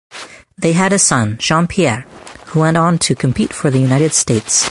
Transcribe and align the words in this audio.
They 0.57 0.71
had 0.73 0.93
a 0.93 0.97
son, 0.97 1.37
Jean-Pierre, 1.37 2.07
who 2.47 2.61
went 2.61 2.75
on 2.75 2.97
to 2.97 3.13
compete 3.13 3.53
for 3.53 3.69
the 3.69 3.77
United 3.77 4.13
States. 4.13 4.59